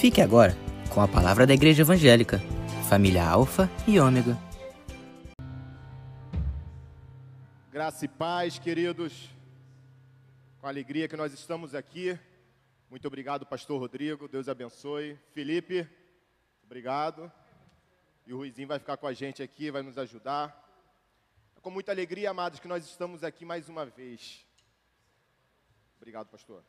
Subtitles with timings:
[0.00, 0.54] Fique agora
[0.94, 2.38] com a palavra da Igreja Evangélica,
[2.88, 4.34] família Alfa e Ômega.
[7.70, 9.28] Graça e paz, queridos.
[10.58, 12.18] Com alegria que nós estamos aqui.
[12.88, 14.26] Muito obrigado, Pastor Rodrigo.
[14.26, 15.18] Deus abençoe.
[15.34, 15.86] Felipe,
[16.64, 17.30] obrigado.
[18.26, 20.66] E o Ruizinho vai ficar com a gente aqui, vai nos ajudar.
[21.60, 24.46] Com muita alegria, amados, que nós estamos aqui mais uma vez.
[25.98, 26.64] Obrigado, pastor.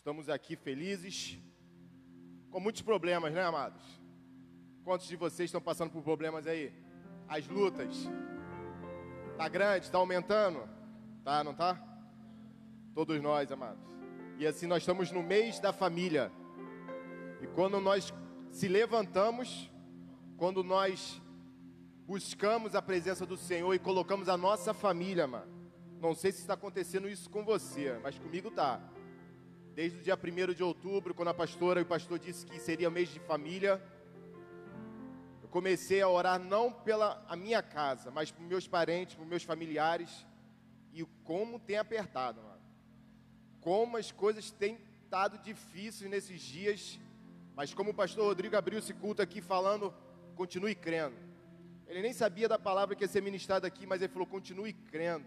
[0.00, 1.38] Estamos aqui felizes,
[2.50, 3.82] com muitos problemas, né, amados?
[4.82, 6.72] Quantos de vocês estão passando por problemas aí?
[7.28, 8.08] As lutas.
[9.36, 10.66] Tá grande, tá aumentando?
[11.22, 11.78] Tá, não tá?
[12.94, 13.84] Todos nós, amados.
[14.38, 16.32] E assim nós estamos no mês da família.
[17.42, 18.10] E quando nós
[18.50, 19.70] se levantamos,
[20.38, 21.20] quando nós
[22.06, 25.52] buscamos a presença do Senhor e colocamos a nossa família, mano.
[26.00, 28.80] Não sei se está acontecendo isso com você, mas comigo tá.
[29.80, 32.90] Desde o dia 1 de outubro, quando a pastora e o pastor disse que seria
[32.90, 33.82] mês de família,
[35.42, 39.42] eu comecei a orar não pela a minha casa, mas para meus parentes, para meus
[39.42, 40.26] familiares.
[40.92, 42.60] E como tem apertado, mano.
[43.62, 47.00] Como as coisas têm estado difíceis nesses dias.
[47.56, 49.94] Mas como o pastor Rodrigo abriu esse culto aqui falando,
[50.36, 51.16] continue crendo.
[51.86, 55.24] Ele nem sabia da palavra que ia ser ministrada aqui, mas ele falou: continue crendo.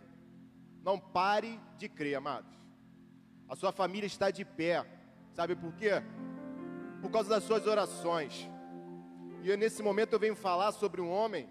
[0.83, 2.62] Não pare de crer, amados.
[3.54, 4.84] A sua família está de pé.
[5.32, 6.02] Sabe por quê?
[7.00, 8.50] Por causa das suas orações.
[9.44, 11.48] E nesse momento eu venho falar sobre um homem.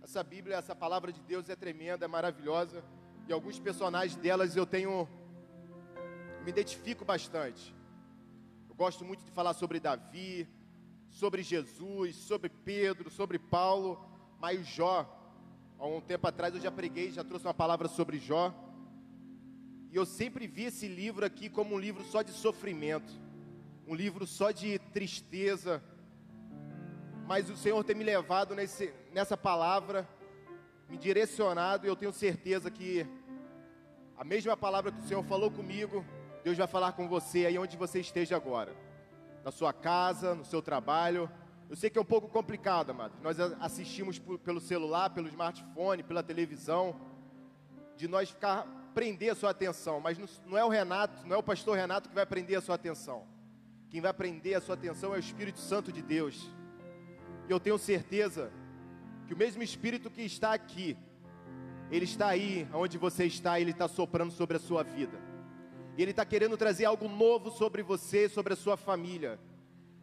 [0.00, 2.84] Essa Bíblia, essa palavra de Deus é tremenda, é maravilhosa.
[3.26, 5.08] E alguns personagens delas eu tenho.
[6.44, 7.74] Me identifico bastante.
[8.68, 10.48] Eu gosto muito de falar sobre Davi,
[11.10, 14.00] sobre Jesus, sobre Pedro, sobre Paulo.
[14.38, 15.04] Mas Jó,
[15.76, 18.54] há um tempo atrás eu já preguei, já trouxe uma palavra sobre Jó.
[19.90, 23.10] E eu sempre vi esse livro aqui como um livro só de sofrimento,
[23.86, 25.82] um livro só de tristeza.
[27.26, 30.06] Mas o Senhor tem me levado nesse, nessa palavra,
[30.90, 33.06] me direcionado, e eu tenho certeza que
[34.16, 36.04] a mesma palavra que o Senhor falou comigo,
[36.44, 38.76] Deus vai falar com você aí onde você esteja agora,
[39.42, 41.30] na sua casa, no seu trabalho.
[41.70, 43.14] Eu sei que é um pouco complicado, amado.
[43.22, 46.94] Nós assistimos pelo celular, pelo smartphone, pela televisão,
[47.96, 51.42] de nós ficar prender a sua atenção, mas não é o Renato, não é o
[51.42, 53.24] pastor Renato que vai prender a sua atenção.
[53.88, 56.50] Quem vai prender a sua atenção é o Espírito Santo de Deus.
[57.48, 58.50] E eu tenho certeza
[59.28, 60.96] que o mesmo Espírito que está aqui,
[61.92, 65.16] ele está aí, onde você está, ele está soprando sobre a sua vida.
[65.96, 69.38] E ele está querendo trazer algo novo sobre você, sobre a sua família.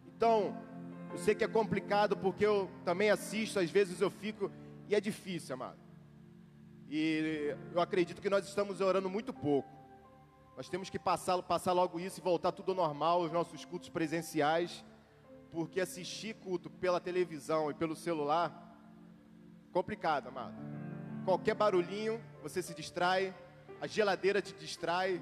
[0.07, 0.57] Então,
[1.11, 4.49] eu sei que é complicado porque eu também assisto, às vezes eu fico,
[4.87, 5.84] e é difícil, amado.
[6.89, 9.69] E eu acredito que nós estamos orando muito pouco.
[10.55, 14.85] Nós temos que passar, passar logo isso e voltar tudo normal, os nossos cultos presenciais,
[15.51, 18.77] porque assistir culto pela televisão e pelo celular,
[19.71, 20.55] complicado, amado.
[21.25, 23.35] Qualquer barulhinho, você se distrai,
[23.81, 25.21] a geladeira te distrai,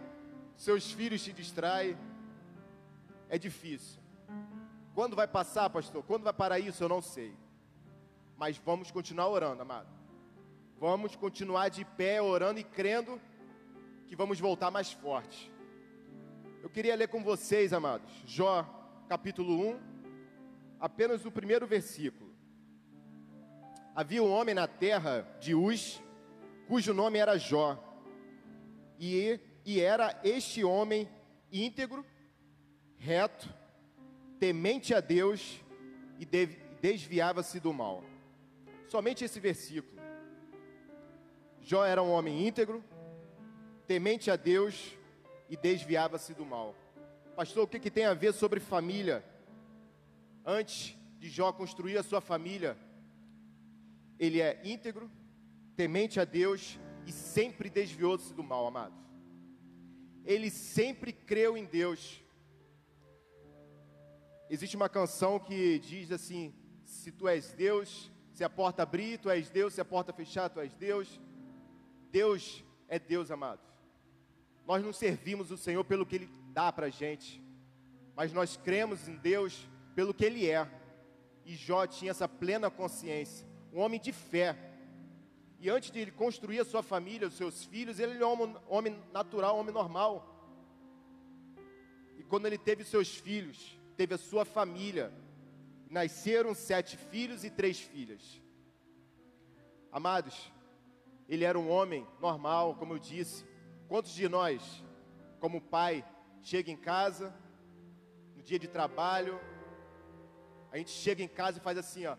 [0.56, 1.97] seus filhos te distraem,
[3.30, 4.00] é difícil.
[4.94, 6.03] Quando vai passar, pastor?
[6.03, 6.84] Quando vai parar isso?
[6.84, 7.35] Eu não sei.
[8.38, 10.03] Mas vamos continuar orando, amado.
[10.85, 13.17] Vamos continuar de pé, orando e crendo
[14.05, 15.49] que vamos voltar mais forte.
[16.61, 18.66] Eu queria ler com vocês, amados, Jó,
[19.07, 19.79] capítulo 1,
[20.81, 22.35] apenas o primeiro versículo.
[23.95, 26.03] Havia um homem na terra de Uz,
[26.67, 27.81] cujo nome era Jó,
[29.00, 31.07] e, e era este homem
[31.50, 32.05] íntegro,
[32.97, 33.47] reto,
[34.38, 35.63] temente a Deus
[36.19, 36.25] e
[36.81, 38.03] desviava-se do mal.
[38.89, 39.93] Somente esse versículo.
[41.63, 42.84] Jó era um homem íntegro,
[43.88, 44.97] temente a Deus
[45.50, 46.75] e desviava-se do mal.
[47.38, 49.24] Pastor, o que, que tem a ver sobre família?
[50.46, 52.78] Antes de Jó construir a sua família,
[54.19, 55.09] ele é íntegro,
[55.75, 59.00] temente a Deus e sempre desviou-se do mal, amados.
[60.25, 62.21] Ele sempre creu em Deus.
[64.50, 66.54] Existe uma canção que diz assim:
[66.86, 70.50] Se tu és Deus, se a porta abrir, tu és Deus, se a porta fechar,
[70.50, 71.19] tu és Deus.
[72.13, 73.65] Deus é Deus, amados.
[74.68, 77.44] Nós não servimos o Senhor pelo que Ele dá para a gente,
[78.15, 80.69] mas nós cremos em Deus pelo que Ele é.
[81.44, 84.56] E Jó tinha essa plena consciência, um homem de fé.
[85.60, 89.01] E antes de ele construir a sua família, os seus filhos, ele é um homem
[89.12, 90.13] natural, um homem normal.
[92.19, 95.12] E quando ele teve seus filhos, teve a sua família,
[95.89, 98.42] nasceram sete filhos e três filhas.
[99.92, 100.51] Amados,
[101.28, 103.46] ele era um homem normal, como eu disse.
[103.88, 104.84] Quantos de nós,
[105.40, 106.06] como pai,
[106.42, 107.34] chega em casa
[108.44, 109.40] dia de trabalho,
[110.72, 112.18] a gente chega em casa e faz assim, ó.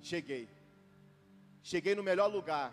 [0.00, 0.48] Cheguei.
[1.62, 2.72] Cheguei no melhor lugar.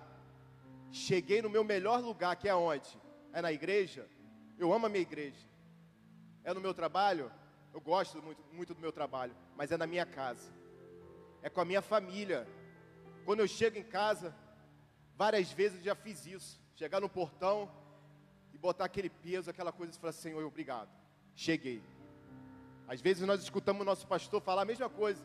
[0.92, 2.98] Cheguei no meu melhor lugar, que é onde?
[3.34, 4.08] É na igreja.
[4.58, 5.46] Eu amo a minha igreja.
[6.44, 7.32] É no meu trabalho.
[7.74, 10.54] Eu gosto muito, muito do meu trabalho, mas é na minha casa.
[11.42, 12.48] É com a minha família.
[13.25, 14.36] Quando eu chego em casa,
[15.18, 16.62] várias vezes eu já fiz isso.
[16.75, 17.72] Chegar no portão
[18.54, 20.89] e botar aquele peso, aquela coisa e falar, Senhor, obrigado.
[21.33, 21.81] Cheguei.
[22.88, 25.24] Às vezes nós escutamos o nosso pastor falar a mesma coisa.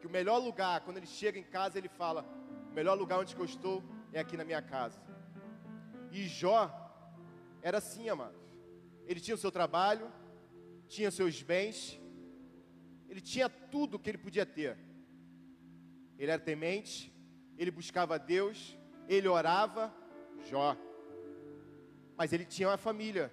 [0.00, 2.26] Que o melhor lugar, quando ele chega em casa, ele fala:
[2.70, 3.82] O melhor lugar onde eu estou
[4.12, 5.00] é aqui na minha casa.
[6.12, 6.70] E Jó
[7.62, 8.42] era assim, amados.
[9.06, 10.12] Ele tinha o seu trabalho,
[10.86, 11.98] tinha seus bens,
[13.08, 14.76] ele tinha tudo que ele podia ter.
[16.18, 17.13] Ele era temente,
[17.58, 18.76] ele buscava Deus,
[19.08, 19.92] ele orava,
[20.48, 20.76] Jó.
[22.16, 23.32] Mas ele tinha uma família.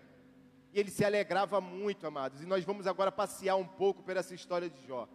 [0.73, 2.41] E ele se alegrava muito, amados.
[2.41, 5.07] E nós vamos agora passear um pouco por essa história de Jó.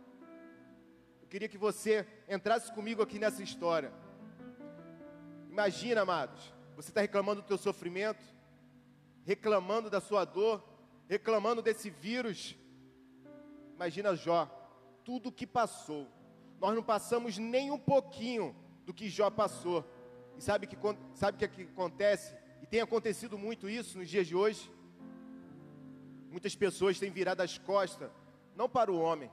[1.23, 3.93] Eu queria que você entrasse comigo aqui nessa história.
[5.50, 8.23] Imagina, amados, você está reclamando do teu sofrimento,
[9.25, 10.62] reclamando da sua dor,
[11.09, 12.55] reclamando desse vírus.
[13.75, 14.47] Imagina Jó,
[15.05, 16.06] tudo o que passou.
[16.61, 18.55] Nós não passamos nem um pouquinho
[18.87, 19.85] do que Jó passou.
[20.38, 20.77] E sabe que
[21.15, 22.35] sabe o que acontece?
[22.62, 24.71] E tem acontecido muito isso nos dias de hoje.
[26.31, 28.11] Muitas pessoas têm virado as costas,
[28.55, 29.31] não para o homem,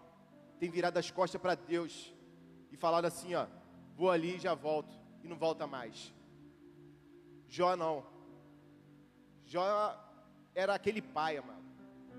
[0.59, 2.13] têm virado as costas para Deus
[2.71, 3.45] e falado assim: ó,
[3.95, 6.13] vou ali e já volto, e não volta mais.
[7.47, 8.05] Jó não.
[9.45, 9.99] Jó
[10.55, 11.63] era aquele pai, amado,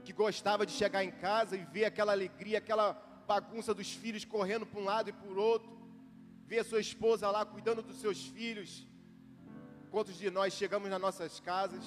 [0.04, 2.92] que gostava de chegar em casa e ver aquela alegria, aquela
[3.26, 5.70] bagunça dos filhos correndo para um lado e para o outro,
[6.46, 8.86] ver a sua esposa lá cuidando dos seus filhos.
[9.90, 11.84] Quantos de nós chegamos nas nossas casas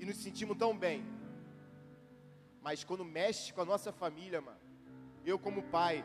[0.00, 1.04] e nos sentimos tão bem?
[2.62, 4.60] Mas quando mexe com a nossa família, mano,
[5.24, 6.04] eu como pai,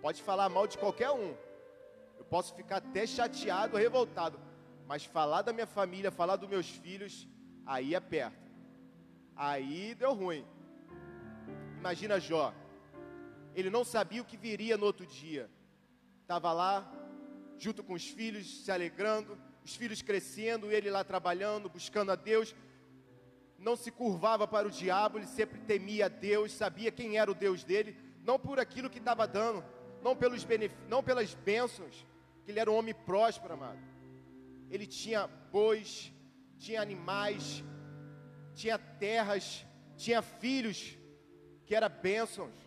[0.00, 1.34] pode falar mal de qualquer um.
[2.18, 4.38] Eu posso ficar até chateado, revoltado,
[4.86, 7.28] mas falar da minha família, falar dos meus filhos,
[7.66, 8.50] aí aperta.
[9.34, 10.44] Aí deu ruim.
[11.78, 12.54] Imagina Jó.
[13.54, 15.50] Ele não sabia o que viria no outro dia.
[16.32, 16.90] Estava lá,
[17.58, 22.54] junto com os filhos, se alegrando, os filhos crescendo, ele lá trabalhando, buscando a Deus
[23.62, 27.62] não se curvava para o diabo, ele sempre temia Deus, sabia quem era o Deus
[27.62, 29.64] dele, não por aquilo que estava dando,
[30.02, 30.44] não, pelos
[30.88, 32.04] não pelas bênçãos,
[32.44, 33.78] que ele era um homem próspero, amado.
[34.68, 36.12] Ele tinha bois,
[36.58, 37.62] tinha animais,
[38.54, 39.64] tinha terras,
[39.96, 40.98] tinha filhos,
[41.64, 42.61] que eram bênçãos.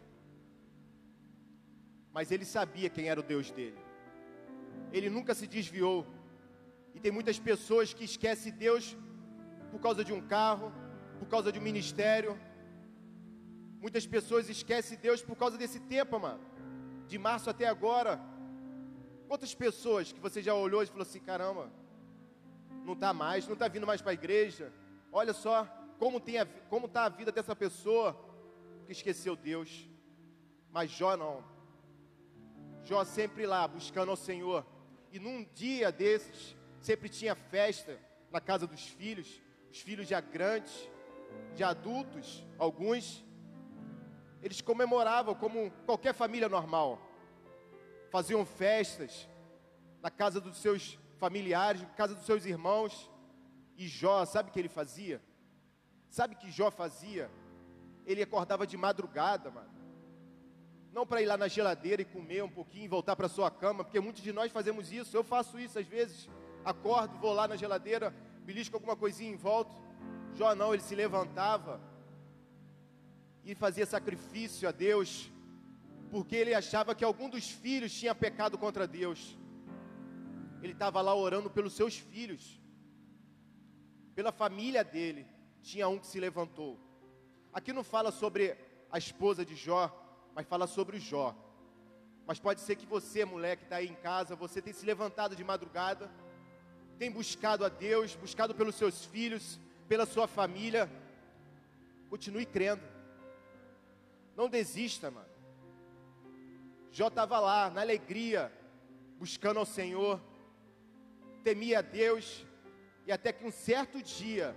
[2.16, 3.78] Mas ele sabia quem era o Deus dele.
[4.98, 5.98] Ele nunca se desviou.
[6.94, 8.96] E tem muitas pessoas que esquecem Deus
[9.70, 10.72] por causa de um carro,
[11.20, 12.40] por causa de um ministério.
[13.82, 16.40] Muitas pessoas esquecem Deus por causa desse tempo, mano.
[17.06, 18.14] De março até agora.
[19.28, 21.70] Quantas pessoas que você já olhou e falou assim: caramba,
[22.86, 24.72] não está mais, não está vindo mais para a igreja.
[25.12, 25.68] Olha só
[26.00, 28.18] como está como tá a vida dessa pessoa
[28.86, 29.90] que esqueceu Deus.
[30.72, 31.55] Mas Jó não.
[32.86, 34.66] Jó sempre lá buscando ao Senhor.
[35.12, 38.00] E num dia desses, sempre tinha festa
[38.32, 40.90] na casa dos filhos, os filhos já grandes
[41.56, 43.26] de adultos, alguns,
[44.42, 47.02] eles comemoravam como qualquer família normal.
[48.12, 49.28] Faziam festas
[50.02, 53.10] na casa dos seus familiares, na casa dos seus irmãos.
[53.76, 55.22] E Jó, sabe o que ele fazia?
[56.10, 57.32] Sabe o que Jó fazia?
[58.06, 59.85] Ele acordava de madrugada, mano.
[60.96, 63.84] Não para ir lá na geladeira e comer um pouquinho e voltar para sua cama,
[63.84, 65.16] porque muitos de nós fazemos isso.
[65.16, 66.30] Eu faço isso às vezes.
[66.74, 68.16] Acordo, vou lá na geladeira,
[68.48, 69.76] belisco alguma coisinha em volta
[70.36, 71.80] Jó não, ele se levantava
[73.44, 75.32] e fazia sacrifício a Deus,
[76.12, 79.38] porque ele achava que algum dos filhos tinha pecado contra Deus.
[80.62, 82.62] Ele estava lá orando pelos seus filhos,
[84.14, 85.26] pela família dele.
[85.62, 86.78] Tinha um que se levantou.
[87.54, 88.58] Aqui não fala sobre
[88.92, 89.84] a esposa de Jó,
[90.36, 91.34] mas fala sobre Jó.
[92.28, 95.36] Mas pode ser que você, mulher que está aí em casa, você tem se levantado
[95.36, 96.12] de madrugada,
[97.00, 100.92] tem buscado a Deus, buscado pelos seus filhos, pela sua família.
[102.10, 102.84] Continue crendo.
[104.36, 105.30] Não desista, mano.
[106.92, 108.52] Jó estava lá, na alegria,
[109.18, 110.20] buscando ao Senhor,
[111.44, 112.46] temia a Deus,
[113.06, 114.56] e até que um certo dia,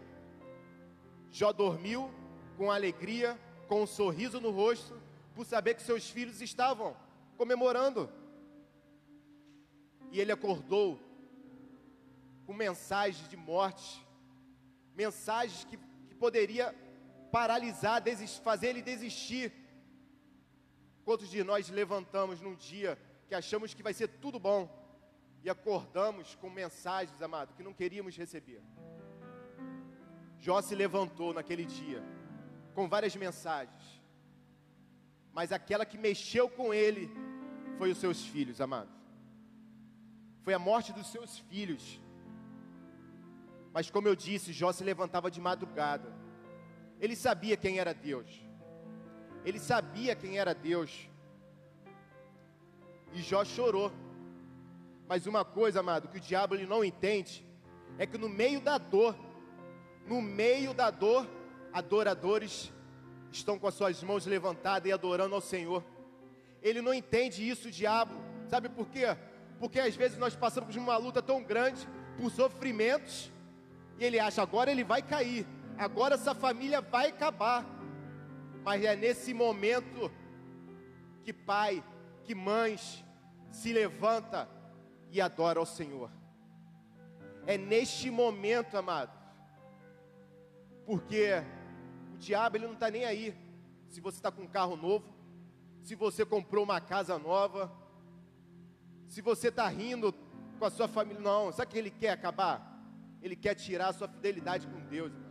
[1.30, 2.11] Jó dormiu
[2.56, 4.98] com alegria, com um sorriso no rosto,
[5.38, 6.97] por saber que seus filhos estavam
[7.37, 8.12] comemorando.
[10.11, 10.99] E ele acordou
[12.45, 14.04] com mensagens de morte,
[14.97, 15.76] mensagens que,
[16.09, 16.75] que poderia
[17.30, 18.02] paralisar,
[18.42, 19.52] fazer ele desistir.
[21.04, 24.68] Quantos de nós levantamos num dia que achamos que vai ser tudo bom
[25.45, 28.61] e acordamos com mensagens, amado, que não queríamos receber?
[30.40, 32.02] Jó se levantou naquele dia
[32.75, 33.98] com várias mensagens,
[35.38, 37.09] mas aquela que mexeu com ele
[37.78, 38.92] foi os seus filhos, amados.
[40.42, 42.00] Foi a morte dos seus filhos.
[43.73, 46.12] Mas como eu disse, Jó se levantava de madrugada.
[47.00, 48.28] Ele sabia quem era Deus.
[49.45, 51.09] Ele sabia quem era Deus.
[53.12, 53.92] E Jó chorou.
[55.07, 57.47] Mas uma coisa, amado, que o diabo ele não entende
[57.97, 59.16] é que no meio da dor,
[60.04, 61.30] no meio da dor,
[61.73, 62.73] adoradores
[63.30, 65.85] estão com as suas mãos levantadas e adorando ao Senhor.
[66.62, 68.14] Ele não entende isso, o diabo.
[68.49, 69.16] Sabe por quê?
[69.58, 73.30] Porque às vezes nós passamos por uma luta tão grande, por sofrimentos,
[73.99, 77.64] e ele acha agora ele vai cair, agora essa família vai acabar.
[78.64, 80.11] Mas é nesse momento
[81.25, 81.85] que pai,
[82.25, 83.04] que mães
[83.50, 84.49] se levanta
[85.11, 86.11] e adora ao Senhor.
[87.47, 89.11] É neste momento, amado,
[90.85, 91.42] porque
[92.19, 93.35] diabo ele não está nem aí
[93.89, 95.05] se você está com um carro novo,
[95.83, 97.73] se você comprou uma casa nova,
[99.07, 100.15] se você está rindo
[100.59, 102.69] com a sua família, não, sabe o que ele quer acabar?
[103.23, 105.29] Ele quer tirar a sua fidelidade com Deus, irmão.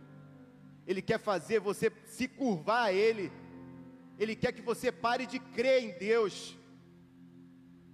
[0.86, 3.30] Ele quer fazer você se curvar a Ele.
[4.18, 6.56] Ele quer que você pare de crer em Deus.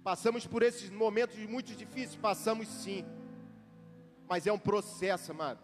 [0.03, 3.05] Passamos por esses momentos muito difíceis, passamos sim.
[4.29, 5.59] Mas é um processo, amado.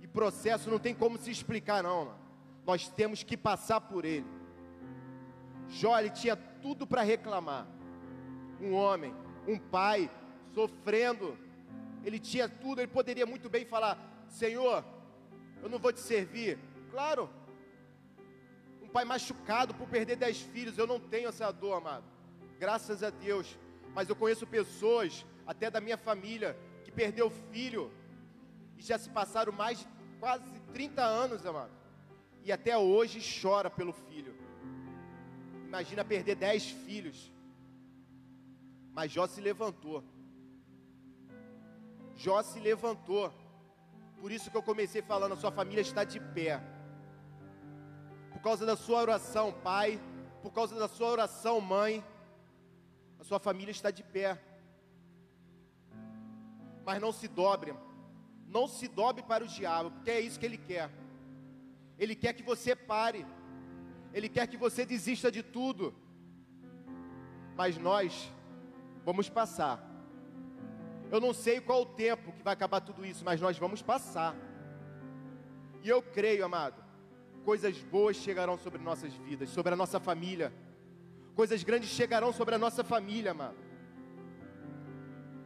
[0.00, 2.29] E processo não tem como se explicar, não, mano.
[2.66, 4.26] Nós temos que passar por ele.
[5.68, 7.66] Jó, ele tinha tudo para reclamar.
[8.60, 9.14] Um homem,
[9.46, 10.10] um pai,
[10.52, 11.36] sofrendo
[12.04, 13.98] ele tinha tudo, ele poderia muito bem falar:
[14.28, 14.84] Senhor,
[15.62, 16.58] eu não vou te servir.
[16.90, 17.30] Claro,
[18.82, 22.04] um pai machucado por perder dez filhos, eu não tenho essa dor, amado.
[22.58, 23.58] Graças a Deus.
[23.94, 27.90] Mas eu conheço pessoas, até da minha família, que perdeu filho
[28.78, 29.86] e já se passaram mais de
[30.20, 31.72] quase 30 anos, amado.
[32.44, 34.34] E até hoje chora pelo filho.
[35.66, 37.32] Imagina perder dez filhos.
[38.92, 40.02] Mas Jó se levantou.
[42.16, 43.32] Jó se levantou.
[44.20, 46.60] Por isso que eu comecei falando, a sua família está de pé.
[48.30, 50.00] Por causa da sua oração, pai,
[50.42, 52.04] por causa da sua oração, mãe,
[53.18, 54.38] a sua família está de pé.
[56.84, 57.74] Mas não se dobre,
[58.46, 60.90] não se dobre para o diabo, porque é isso que ele quer.
[62.00, 63.24] Ele quer que você pare,
[64.12, 65.94] ele quer que você desista de tudo.
[67.56, 68.32] Mas nós
[69.04, 69.90] vamos passar
[71.10, 74.36] eu não sei qual o tempo que vai acabar tudo isso, mas nós vamos passar.
[75.82, 76.80] E eu creio, amado,
[77.44, 80.52] coisas boas chegarão sobre nossas vidas, sobre a nossa família.
[81.34, 83.56] Coisas grandes chegarão sobre a nossa família, amado.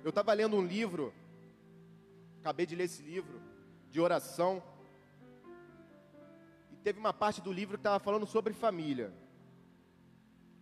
[0.02, 1.14] Eu estava lendo um livro,
[2.40, 3.40] acabei de ler esse livro,
[3.90, 4.62] de oração.
[6.84, 9.12] Teve uma parte do livro que estava falando sobre família.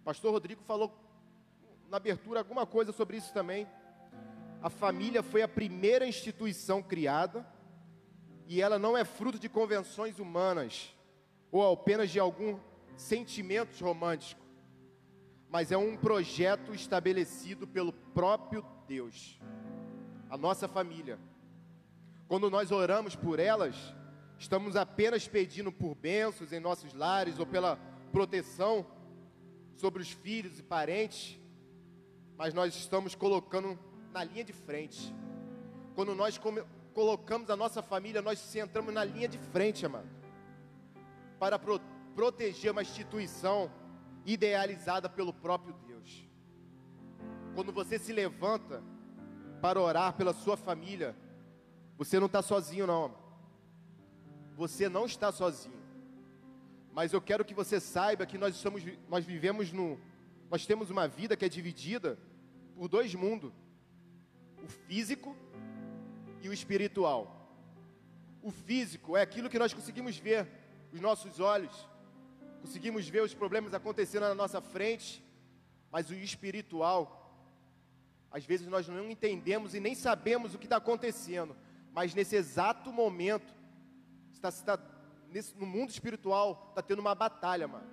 [0.00, 0.90] O pastor Rodrigo falou
[1.90, 3.68] na abertura alguma coisa sobre isso também
[4.62, 7.44] a família foi a primeira instituição criada
[8.46, 10.94] e ela não é fruto de convenções humanas
[11.50, 12.58] ou apenas de algum
[12.96, 14.46] sentimentos românticos,
[15.50, 19.40] mas é um projeto estabelecido pelo próprio Deus.
[20.30, 21.18] A nossa família.
[22.28, 23.76] Quando nós oramos por elas,
[24.42, 27.78] estamos apenas pedindo por bênçãos em nossos lares ou pela
[28.10, 28.84] proteção
[29.76, 31.40] sobre os filhos e parentes,
[32.36, 33.78] mas nós estamos colocando
[34.12, 35.14] na linha de frente.
[35.94, 36.40] Quando nós
[36.92, 40.10] colocamos a nossa família, nós centramos na linha de frente, amado.
[41.38, 41.80] Para pro
[42.16, 43.70] proteger uma instituição
[44.26, 46.28] idealizada pelo próprio Deus.
[47.54, 48.82] Quando você se levanta
[49.60, 51.16] para orar pela sua família,
[51.96, 53.21] você não está sozinho, não.
[54.56, 55.80] Você não está sozinho.
[56.92, 59.98] Mas eu quero que você saiba que nós estamos, nós vivemos no,
[60.50, 62.18] nós temos uma vida que é dividida
[62.76, 63.52] por dois mundos
[64.62, 65.36] o físico
[66.40, 67.50] e o espiritual.
[68.42, 70.48] O físico é aquilo que nós conseguimos ver,
[70.92, 71.88] os nossos olhos,
[72.60, 75.22] conseguimos ver os problemas acontecendo na nossa frente,
[75.90, 77.36] mas o espiritual,
[78.30, 81.56] às vezes nós não entendemos e nem sabemos o que está acontecendo,
[81.92, 83.54] mas nesse exato momento,
[84.48, 84.78] está,
[85.28, 87.86] nesse, no mundo espiritual, está tendo uma batalha, mano,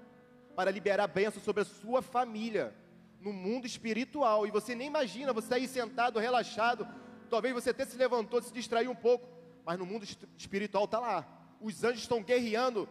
[0.55, 2.75] para liberar bênção sobre a sua família
[3.19, 4.45] no mundo espiritual.
[4.47, 6.87] E você nem imagina, você aí sentado, relaxado.
[7.29, 9.27] Talvez você até se levantou, se distraiu um pouco.
[9.65, 10.05] Mas no mundo
[10.37, 11.27] espiritual está lá.
[11.61, 12.87] Os anjos estão guerreando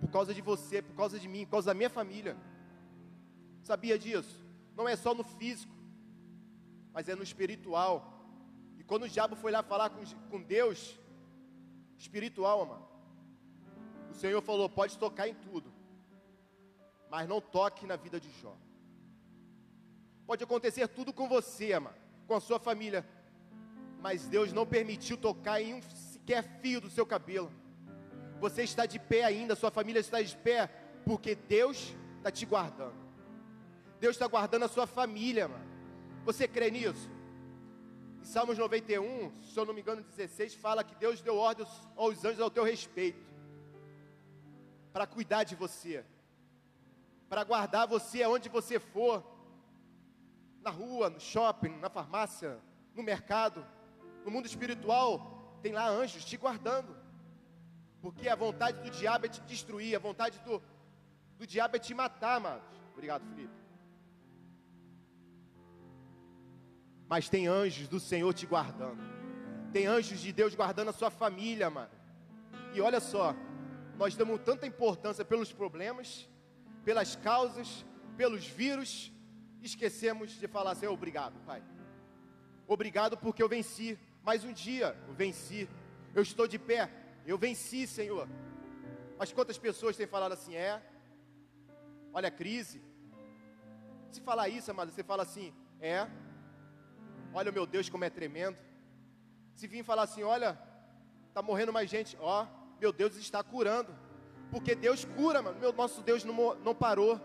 [0.00, 2.36] por causa de você, por causa de mim, por causa da minha família.
[3.62, 4.44] Sabia disso?
[4.76, 5.74] Não é só no físico,
[6.92, 8.24] mas é no espiritual.
[8.78, 10.98] E quando o diabo foi lá falar com, com Deus,
[11.98, 12.88] espiritual, mano,
[14.10, 15.72] o Senhor falou: pode tocar em tudo,
[17.08, 18.56] mas não toque na vida de Jó.
[20.26, 23.06] Pode acontecer tudo com você, mano, com a sua família,
[24.00, 27.50] mas Deus não permitiu tocar em um sequer fio do seu cabelo.
[28.40, 30.68] Você está de pé ainda, sua família está de pé,
[31.04, 32.94] porque Deus está te guardando.
[33.98, 35.68] Deus está guardando a sua família, mano.
[36.24, 37.10] Você crê nisso?
[38.20, 42.24] Em Salmos 91, se eu não me engano, 16, fala que Deus deu ordens aos
[42.24, 43.29] anjos ao teu respeito,
[44.92, 46.04] para cuidar de você,
[47.28, 49.24] para guardar você aonde você for,
[50.62, 52.58] na rua, no shopping, na farmácia,
[52.94, 53.66] no mercado,
[54.24, 56.96] no mundo espiritual, tem lá anjos te guardando.
[58.02, 60.62] Porque a vontade do diabo é te destruir, a vontade do,
[61.38, 62.68] do diabo é te matar, amados.
[62.92, 63.54] Obrigado, Felipe.
[67.08, 69.00] Mas tem anjos do Senhor te guardando.
[69.72, 71.90] Tem anjos de Deus guardando a sua família, mano.
[72.72, 73.34] E olha só,
[74.00, 76.26] nós damos tanta importância pelos problemas,
[76.86, 77.84] pelas causas,
[78.16, 79.12] pelos vírus,
[79.60, 81.62] esquecemos de falar assim: obrigado, Pai.
[82.66, 83.98] Obrigado porque eu venci.
[84.22, 85.68] Mais um dia eu venci.
[86.14, 86.90] Eu estou de pé.
[87.26, 88.26] Eu venci, Senhor.
[89.18, 90.54] Mas quantas pessoas têm falado assim?
[90.56, 90.82] É.
[92.10, 92.80] Olha a crise.
[94.10, 96.08] Se falar isso, amado, você fala assim: É.
[97.34, 98.56] Olha o meu Deus como é tremendo.
[99.54, 100.58] Se vir falar assim: Olha,
[101.28, 102.16] está morrendo mais gente.
[102.18, 102.46] Ó,
[102.80, 103.94] meu Deus está curando.
[104.50, 105.60] Porque Deus cura, mano.
[105.60, 107.20] Meu nosso Deus não, não parou.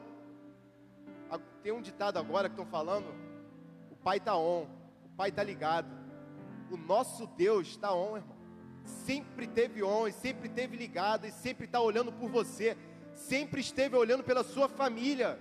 [1.64, 3.08] Tem um ditado agora que estão falando:
[3.90, 4.68] O Pai está on,
[5.04, 5.88] o Pai está ligado.
[6.70, 8.36] O nosso Deus está on, irmão
[8.86, 12.78] sempre teve on, sempre teve ligado e sempre está olhando por você,
[13.14, 15.40] sempre esteve olhando pela sua família.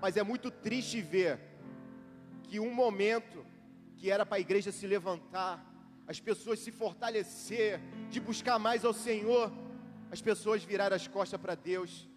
[0.00, 1.40] Mas é muito triste ver
[2.42, 3.46] que um momento
[3.96, 5.64] que era para a igreja se levantar,
[6.06, 9.52] as pessoas se fortalecer, de buscar mais ao Senhor,
[10.10, 12.08] as pessoas viraram as costas para Deus,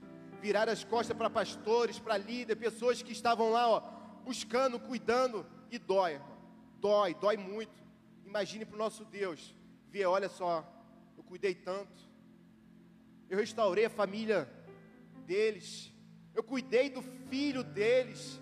[0.41, 3.79] viraram as costas para pastores, para líderes, pessoas que estavam lá, ó,
[4.23, 6.21] buscando, cuidando, e dói,
[6.79, 7.83] dói, dói muito.
[8.25, 9.55] Imagine para o nosso Deus
[9.89, 10.65] ver, olha só,
[11.17, 12.07] eu cuidei tanto,
[13.29, 14.49] eu restaurei a família
[15.25, 15.93] deles,
[16.35, 18.39] eu cuidei do filho deles,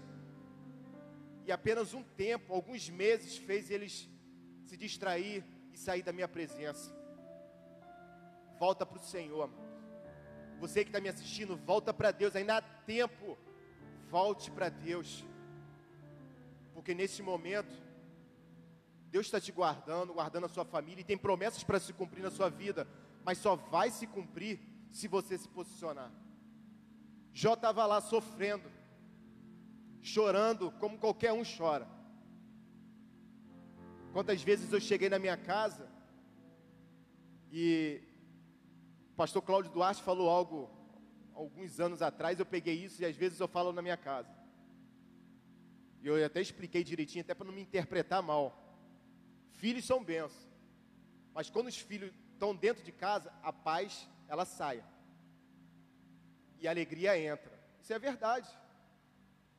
[1.45, 4.09] e apenas um tempo, alguns meses, fez eles
[4.65, 6.93] se distrair e sair da minha presença.
[8.59, 9.49] Volta para o Senhor,
[10.59, 13.37] Você que está me assistindo, volta para Deus, ainda há tempo.
[14.09, 15.25] Volte para Deus,
[16.73, 17.73] porque nesse momento
[19.09, 22.29] Deus está te guardando, guardando a sua família e tem promessas para se cumprir na
[22.29, 22.87] sua vida,
[23.23, 24.59] mas só vai se cumprir
[24.91, 26.11] se você se posicionar.
[27.33, 28.71] Jó estava lá sofrendo,
[30.01, 31.94] chorando como qualquer um chora.
[34.15, 35.89] Quantas vezes eu cheguei na minha casa
[37.51, 38.01] e
[39.11, 40.69] o pastor Cláudio Duarte falou algo
[41.33, 44.33] alguns anos atrás, eu peguei isso e às vezes eu falo na minha casa.
[46.01, 48.57] E eu até expliquei direitinho, até para não me interpretar mal.
[49.49, 50.47] Filhos são bênçãos.
[51.33, 54.81] Mas quando os filhos estão dentro de casa, a paz, ela sai.
[56.57, 57.51] E a alegria entra.
[57.81, 58.47] Isso é verdade.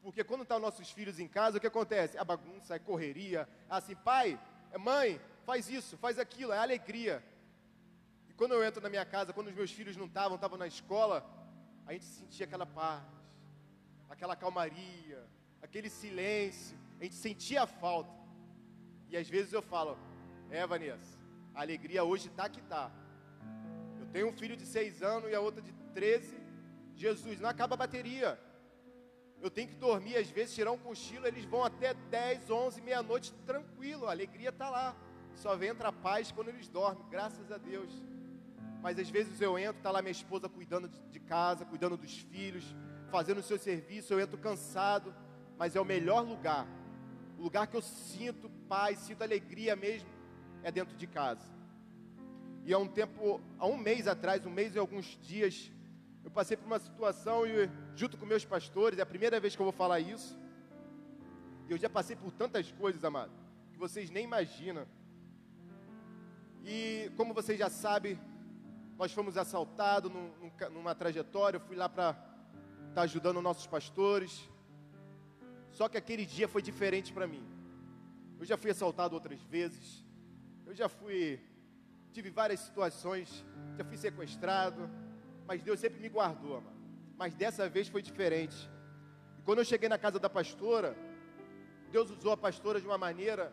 [0.03, 2.17] Porque quando estão tá nossos filhos em casa, o que acontece?
[2.17, 3.49] A bagunça, a correria.
[3.69, 4.39] Assim, pai,
[4.73, 7.23] é mãe, faz isso, faz aquilo, é alegria.
[8.29, 10.67] E quando eu entro na minha casa, quando os meus filhos não estavam, estavam na
[10.67, 11.25] escola,
[11.87, 13.03] a gente sentia aquela paz,
[14.09, 15.25] aquela calmaria,
[15.63, 18.11] aquele silêncio, a gente sentia a falta.
[19.09, 19.99] E às vezes eu falo,
[20.51, 21.19] é Vanessa,
[21.55, 22.91] a alegria hoje está que está.
[24.01, 26.37] Eu tenho um filho de seis anos e a outra de 13.
[26.95, 28.39] Jesus, não acaba a bateria.
[29.47, 33.33] Eu tenho que dormir, às vezes tirar um cochilo, eles vão até 10, 11, meia-noite
[33.47, 34.97] tranquilo, a alegria está lá.
[35.35, 37.91] Só vem entrar paz quando eles dormem, graças a Deus.
[38.83, 42.65] Mas às vezes eu entro, está lá minha esposa cuidando de casa, cuidando dos filhos,
[43.11, 45.15] fazendo o seu serviço, eu entro cansado,
[45.59, 46.67] mas é o melhor lugar
[47.39, 50.09] o lugar que eu sinto paz, sinto alegria mesmo,
[50.63, 51.47] é dentro de casa.
[52.65, 55.71] E há um tempo, há um mês atrás, um mês e alguns dias,
[56.27, 59.63] eu passei por uma situação e junto com meus pastores, é a primeira vez que
[59.63, 60.37] eu vou falar isso.
[61.69, 63.31] Eu já passei por tantas coisas, amado,
[63.73, 64.85] que vocês nem imaginam.
[66.65, 68.19] E como vocês já sabem,
[68.99, 70.33] nós fomos assaltados num,
[70.73, 74.51] numa trajetória, eu fui lá para estar tá ajudando nossos pastores.
[75.71, 77.47] Só que aquele dia foi diferente para mim.
[78.41, 80.05] Eu já fui assaltado outras vezes.
[80.67, 81.41] Eu já fui
[82.13, 83.45] tive várias situações,
[83.77, 84.91] já fui sequestrado,
[85.47, 86.63] mas Deus sempre me guardou.
[87.17, 88.69] Mas dessa vez foi diferente.
[89.39, 90.97] E quando eu cheguei na casa da pastora,
[91.91, 93.53] Deus usou a pastora de uma maneira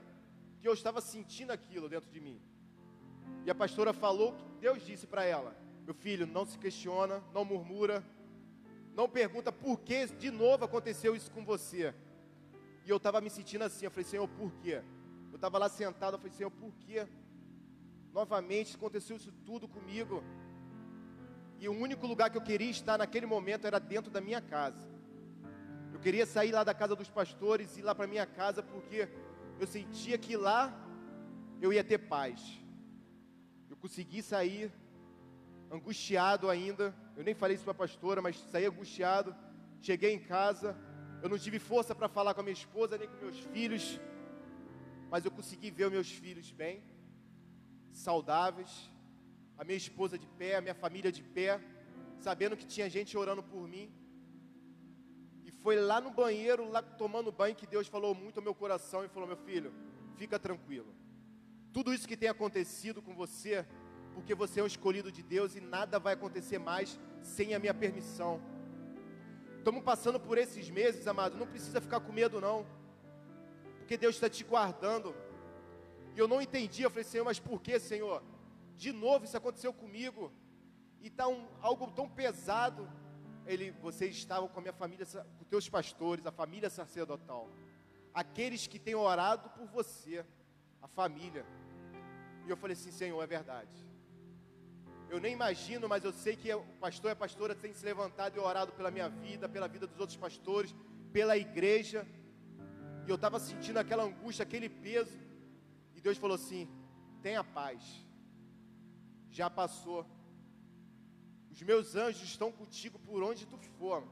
[0.59, 2.41] que eu estava sentindo aquilo dentro de mim.
[3.45, 7.45] E a pastora falou que Deus disse para ela: Meu filho, não se questiona, não
[7.45, 8.03] murmura,
[8.95, 11.93] não pergunta por que de novo aconteceu isso com você.
[12.85, 14.83] E eu estava me sentindo assim, eu falei, Senhor, por quê?
[15.31, 17.07] Eu estava lá sentado, eu falei, Senhor, por quê?
[18.11, 20.23] Novamente aconteceu isso tudo comigo.
[21.63, 24.85] E o único lugar que eu queria estar naquele momento era dentro da minha casa.
[25.93, 29.07] Eu queria sair lá da casa dos pastores e ir lá para minha casa porque
[29.57, 30.61] eu sentia que lá
[31.61, 32.61] eu ia ter paz.
[33.69, 34.73] Eu consegui sair
[35.71, 36.93] angustiado ainda.
[37.15, 39.33] Eu nem falei isso para a pastora, mas saí angustiado.
[39.81, 40.75] Cheguei em casa,
[41.21, 44.01] eu não tive força para falar com a minha esposa nem com meus filhos,
[45.09, 46.83] mas eu consegui ver os meus filhos bem,
[47.93, 48.92] saudáveis,
[49.63, 51.49] a minha esposa de pé, a minha família de pé,
[52.19, 53.89] sabendo que tinha gente orando por mim.
[55.45, 59.05] E foi lá no banheiro, lá tomando banho, que Deus falou muito ao meu coração
[59.05, 59.73] e falou: Meu filho,
[60.17, 60.93] fica tranquilo.
[61.71, 63.65] Tudo isso que tem acontecido com você,
[64.13, 67.73] porque você é um escolhido de Deus e nada vai acontecer mais sem a minha
[67.73, 68.41] permissão.
[69.59, 72.65] Estamos passando por esses meses, amado, não precisa ficar com medo, não,
[73.77, 75.15] porque Deus está te guardando.
[76.13, 78.21] E eu não entendi, eu falei, Senhor, mas por que, Senhor?
[78.77, 80.31] De novo isso aconteceu comigo.
[81.01, 82.89] E está um, algo tão pesado.
[83.45, 85.05] Ele, vocês estavam com a minha família,
[85.37, 87.49] com teus pastores, a família sacerdotal.
[88.13, 90.25] Aqueles que têm orado por você,
[90.81, 91.45] a família.
[92.45, 93.75] E eu falei assim, Senhor, é verdade.
[95.09, 98.35] Eu nem imagino, mas eu sei que o pastor e a pastora têm se levantado
[98.35, 100.73] e orado pela minha vida, pela vida dos outros pastores,
[101.11, 102.07] pela igreja.
[103.05, 105.19] E eu estava sentindo aquela angústia, aquele peso.
[105.95, 106.67] E Deus falou assim:
[107.21, 108.02] tenha paz
[109.33, 110.05] já passou.
[111.51, 114.03] Os meus anjos estão contigo por onde tu for.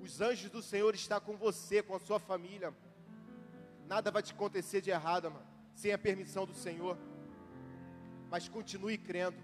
[0.00, 2.74] Os anjos do Senhor estão com você, com a sua família.
[3.86, 6.96] Nada vai te acontecer de errado, mano, sem a permissão do Senhor.
[8.30, 9.40] Mas continue crendo.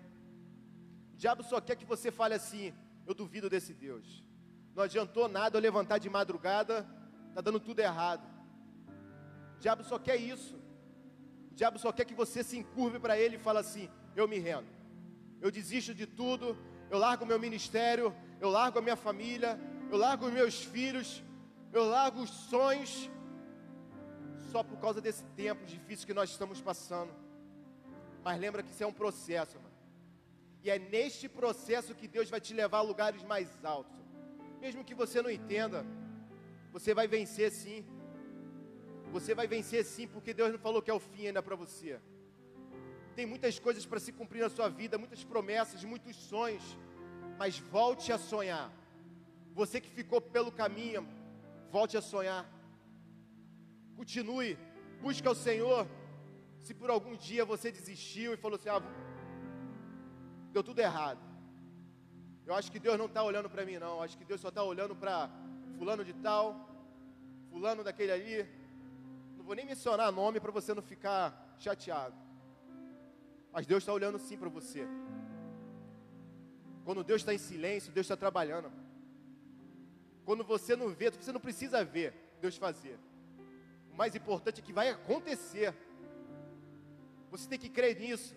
[1.14, 2.72] O diabo só quer que você fale assim:
[3.06, 4.24] eu duvido desse Deus.
[4.74, 6.86] Não adiantou nada eu levantar de madrugada,
[7.28, 8.24] está dando tudo errado.
[9.56, 10.56] O diabo só quer isso.
[11.50, 13.88] O diabo só quer que você se encurve para ele e fale assim:
[14.20, 14.66] eu me rendo.
[15.40, 16.56] Eu desisto de tudo,
[16.90, 19.58] eu largo meu ministério, eu largo a minha família,
[19.90, 21.22] eu largo os meus filhos,
[21.72, 23.08] eu largo os sonhos,
[24.50, 27.12] só por causa desse tempo difícil que nós estamos passando.
[28.24, 29.76] Mas lembra que isso é um processo, mano.
[30.64, 33.96] E é neste processo que Deus vai te levar a lugares mais altos.
[34.60, 35.86] Mesmo que você não entenda,
[36.72, 37.84] você vai vencer sim.
[39.12, 42.00] Você vai vencer sim, porque Deus não falou que é o fim ainda para você
[43.18, 46.64] tem muitas coisas para se cumprir na sua vida, muitas promessas, muitos sonhos,
[47.36, 48.66] mas volte a sonhar.
[49.60, 51.02] Você que ficou pelo caminho,
[51.76, 52.42] volte a sonhar.
[53.96, 54.56] Continue,
[55.02, 55.80] busque ao Senhor.
[56.60, 58.80] Se por algum dia você desistiu e falou assim: ah,
[60.52, 61.18] deu tudo errado.
[62.46, 64.00] Eu acho que Deus não está olhando para mim, não.
[64.00, 65.28] Acho que Deus só está olhando para
[65.76, 66.44] fulano de tal,
[67.50, 68.48] fulano daquele ali.
[69.36, 71.22] Não vou nem mencionar nome para você não ficar
[71.58, 72.27] chateado.
[73.52, 74.86] Mas Deus está olhando sim para você.
[76.84, 78.70] Quando Deus está em silêncio, Deus está trabalhando.
[80.24, 82.98] Quando você não vê, você não precisa ver Deus fazer.
[83.92, 85.74] O mais importante é que vai acontecer.
[87.30, 88.34] Você tem que crer nisso.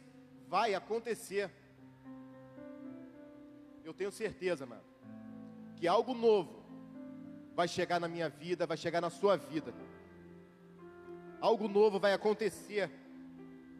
[0.47, 1.49] Vai acontecer.
[3.83, 4.83] Eu tenho certeza, mano,
[5.75, 6.63] que algo novo
[7.55, 9.73] vai chegar na minha vida, vai chegar na sua vida.
[11.39, 12.91] Algo novo vai acontecer,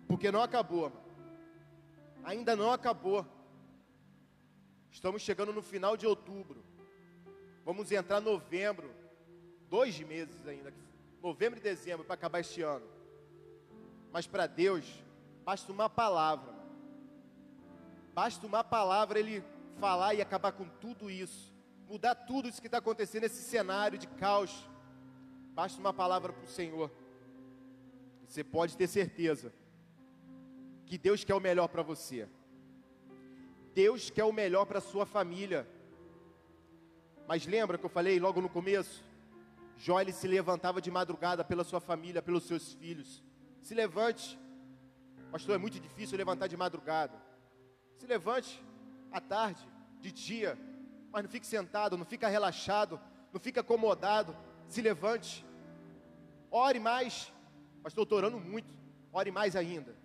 [0.08, 0.90] porque não acabou.
[0.90, 1.11] Mano
[2.24, 3.26] ainda não acabou.
[4.92, 6.64] Estamos chegando no final de outubro.
[7.64, 8.92] Vamos entrar novembro.
[9.70, 10.74] Dois meses ainda.
[11.22, 12.86] Novembro e dezembro para acabar este ano.
[14.12, 14.86] Mas para Deus,
[15.46, 16.54] basta uma palavra.
[18.14, 19.44] Basta uma palavra Ele
[19.80, 21.54] falar e acabar com tudo isso.
[21.88, 24.68] Mudar tudo isso que está acontecendo nesse cenário de caos.
[25.54, 26.92] Basta uma palavra para o Senhor.
[28.28, 29.54] Você pode ter certeza
[30.92, 32.28] que Deus quer o melhor para você.
[33.74, 35.66] Deus quer o melhor para sua família.
[37.26, 39.02] Mas lembra que eu falei logo no começo?
[39.78, 43.24] Jó ele se levantava de madrugada pela sua família, pelos seus filhos.
[43.62, 44.38] Se levante.
[45.32, 47.18] Pastor, é muito difícil levantar de madrugada.
[47.96, 48.62] Se levante
[49.14, 49.66] à tarde,
[50.02, 50.60] de dia,
[51.10, 53.00] mas não fique sentado, não fique relaxado,
[53.32, 54.36] não fique acomodado.
[54.68, 55.46] Se levante.
[56.52, 57.32] Ore mais.
[57.82, 58.68] Pastor, estou orando muito.
[59.14, 60.01] Ore mais ainda.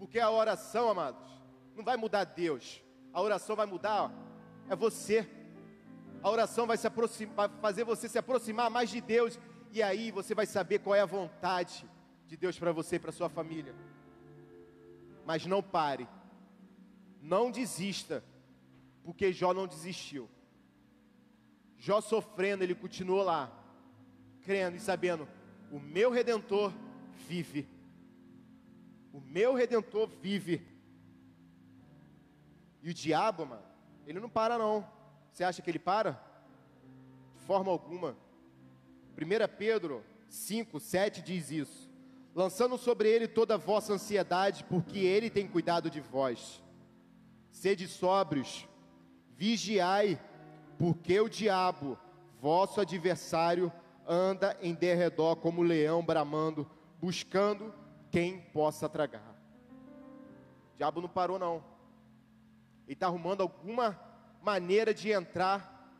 [0.00, 1.28] Porque a oração, amados,
[1.76, 2.82] não vai mudar Deus.
[3.12, 4.10] A oração vai mudar,
[4.66, 5.28] é você.
[6.22, 9.38] A oração vai, se aproximar, vai fazer você se aproximar mais de Deus.
[9.70, 11.86] E aí você vai saber qual é a vontade
[12.26, 13.74] de Deus para você e para sua família.
[15.26, 16.08] Mas não pare.
[17.20, 18.24] Não desista.
[19.04, 20.30] Porque Jó não desistiu.
[21.76, 23.52] Jó sofrendo, ele continuou lá,
[24.40, 25.28] crendo e sabendo:
[25.70, 26.72] o meu redentor
[27.28, 27.68] vive.
[29.12, 30.62] O meu redentor vive.
[32.82, 33.62] E o diabo, mano,
[34.06, 34.86] ele não para não.
[35.32, 36.12] Você acha que ele para?
[37.34, 38.16] De forma alguma.
[39.16, 41.90] 1 Pedro 5, 7 diz isso.
[42.34, 46.62] Lançando sobre ele toda a vossa ansiedade, porque ele tem cuidado de vós.
[47.50, 48.68] Sede sóbrios,
[49.36, 50.20] vigiai,
[50.78, 51.98] porque o diabo,
[52.40, 53.72] vosso adversário,
[54.06, 56.68] anda em derredor como leão bramando,
[57.00, 57.74] buscando
[58.10, 59.34] quem possa tragar.
[60.74, 61.64] O diabo não parou, não.
[62.86, 63.98] Ele está arrumando alguma
[64.42, 65.94] maneira de entrar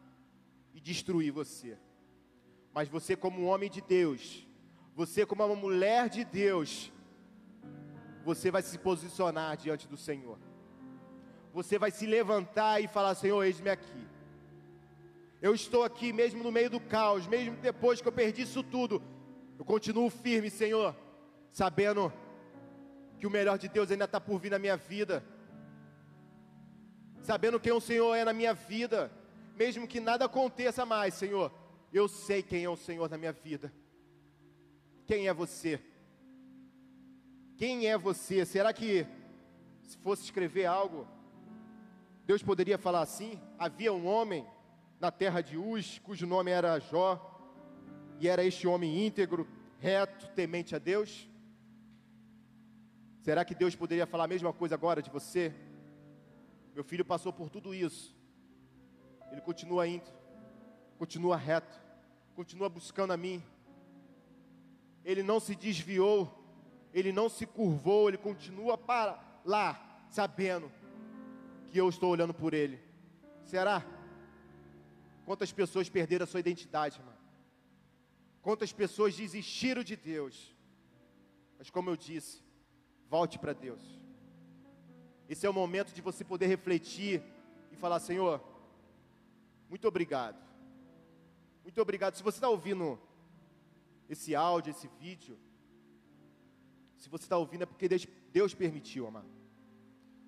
[0.75, 1.79] e destruir você.
[2.73, 4.47] Mas você, como um homem de Deus,
[4.95, 6.93] você, como uma mulher de Deus,
[8.25, 10.39] você vai se posicionar diante do Senhor.
[11.53, 14.07] Você vai se levantar e falar: Senhor, eis-me aqui.
[15.43, 19.03] Eu estou aqui mesmo no meio do caos, mesmo depois que eu perdi isso tudo.
[19.59, 20.95] Eu continuo firme, Senhor,
[21.51, 22.13] sabendo
[23.19, 25.23] que o melhor de Deus ainda está por vir na minha vida,
[27.21, 29.11] sabendo quem o Senhor é na minha vida,
[29.57, 31.53] mesmo que nada aconteça mais, Senhor,
[31.93, 33.73] eu sei quem é o Senhor na minha vida.
[35.07, 35.81] Quem é você?
[37.57, 38.47] Quem é você?
[38.47, 39.07] Será que,
[39.83, 41.07] se fosse escrever algo,
[42.25, 43.39] Deus poderia falar assim?
[43.59, 44.47] Havia um homem
[44.99, 47.27] na terra de Uz, cujo nome era Jó,
[48.19, 49.47] e era este homem íntegro,
[49.79, 51.30] reto, temente a Deus?
[53.21, 55.55] Será que Deus poderia falar a mesma coisa agora de você?
[56.75, 58.17] Meu filho passou por tudo isso,
[59.31, 60.11] ele continua indo,
[60.99, 61.79] continua reto,
[62.35, 63.43] continua buscando a mim,
[65.05, 66.33] ele não se desviou,
[66.95, 70.73] ele não se curvou, ele continua para lá, sabendo
[71.71, 72.81] que eu estou olhando por ele.
[73.45, 73.85] Será?
[75.27, 77.19] Quantas pessoas perderam a sua identidade, mano?
[78.41, 80.57] Quantas pessoas desistiram de Deus?
[81.59, 82.43] Mas como eu disse,
[83.11, 83.83] volte para Deus.
[85.29, 87.23] Esse é o momento de você poder refletir
[87.73, 88.41] e falar: Senhor,
[89.69, 90.39] muito obrigado.
[91.65, 92.15] Muito obrigado.
[92.15, 92.99] Se você está ouvindo
[94.09, 95.37] esse áudio, esse vídeo,
[96.97, 97.89] se você está ouvindo é porque
[98.33, 99.29] Deus, permitiu, amado.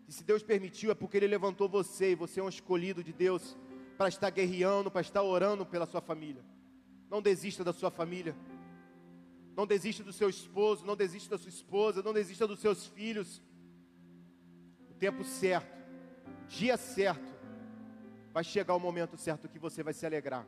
[0.08, 3.12] E se Deus permitiu é porque Ele levantou você e você é um escolhido de
[3.12, 3.56] Deus
[3.96, 6.44] para estar guerreando, para estar orando pela sua família.
[7.08, 8.34] Não desista da sua família.
[9.56, 13.42] Não desista do seu esposo, não desista da sua esposa, não desista dos seus filhos.
[14.90, 15.76] O tempo certo,
[16.48, 17.32] dia certo,
[18.32, 20.46] vai chegar o momento certo que você vai se alegrar.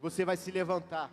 [0.00, 1.10] Você vai se levantar.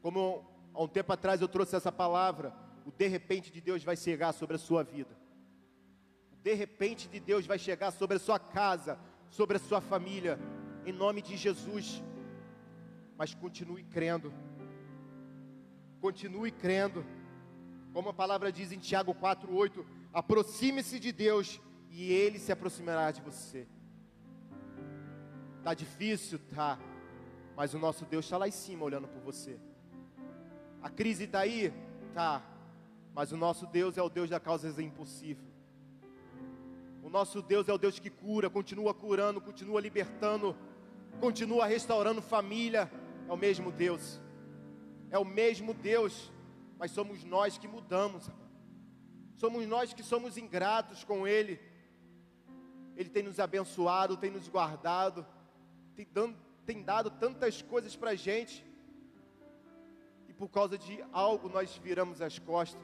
[0.00, 2.54] Como há um tempo atrás eu trouxe essa palavra,
[2.84, 5.16] o de repente de Deus vai chegar sobre a sua vida.
[6.32, 8.98] O de repente de Deus vai chegar sobre a sua casa,
[9.30, 10.38] sobre a sua família,
[10.84, 12.02] em nome de Jesus.
[13.16, 14.32] Mas continue crendo,
[16.02, 17.06] continue crendo,
[17.92, 23.22] como a palavra diz em Tiago 4,8: aproxime-se de Deus e Ele se aproximará de
[23.22, 23.68] você.
[25.62, 26.76] Tá difícil, tá,
[27.56, 29.60] mas o nosso Deus está lá em cima olhando por você.
[30.82, 31.72] A crise está aí,
[32.12, 32.42] tá,
[33.14, 35.46] mas o nosso Deus é o Deus da causa impossível.
[37.00, 40.56] O nosso Deus é o Deus que cura, continua curando, continua libertando,
[41.20, 42.90] continua restaurando família.
[43.28, 44.20] É o mesmo Deus.
[45.12, 46.32] É o mesmo Deus,
[46.78, 48.30] mas somos nós que mudamos.
[49.36, 51.60] Somos nós que somos ingratos com Ele.
[52.96, 55.26] Ele tem nos abençoado, tem nos guardado,
[55.94, 56.08] tem,
[56.64, 58.64] tem dado tantas coisas para a gente.
[60.28, 62.80] E por causa de algo nós viramos as costas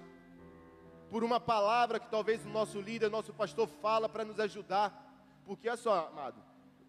[1.11, 4.87] por uma palavra que talvez o nosso líder, nosso pastor fala para nos ajudar.
[5.47, 6.43] Porque olha só, amado,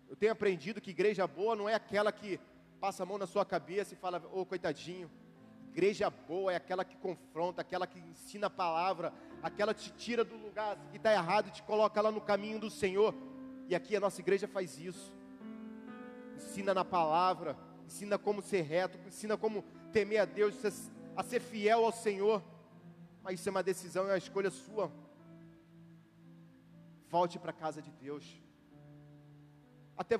[0.09, 2.39] eu tenho aprendido que igreja boa não é aquela que
[2.79, 5.09] passa a mão na sua cabeça e fala, ô oh, coitadinho.
[5.79, 10.25] Igreja boa é aquela que confronta, aquela que ensina a palavra, aquela que te tira
[10.25, 13.15] do lugar que está errado e te coloca lá no caminho do Senhor.
[13.65, 15.13] E aqui a nossa igreja faz isso.
[16.35, 19.63] Ensina na palavra, ensina como ser reto, ensina como
[19.93, 20.53] temer a Deus,
[21.15, 22.43] a ser fiel ao Senhor.
[23.23, 24.91] Mas isso é uma decisão, é uma escolha sua.
[27.07, 28.25] Volte para a casa de Deus.
[29.95, 30.19] Até